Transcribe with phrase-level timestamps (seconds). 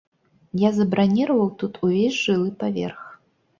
[0.61, 3.01] Я забраніраваў тут ўвесь жылы паверх.